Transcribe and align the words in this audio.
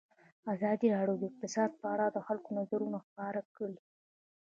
ازادي 0.53 0.87
راډیو 0.95 1.19
د 1.19 1.23
اقتصاد 1.29 1.71
په 1.81 1.85
اړه 1.93 2.05
د 2.11 2.17
خلکو 2.27 2.49
نظرونه 2.59 2.97
خپاره 3.05 3.41
کړي. 3.55 3.77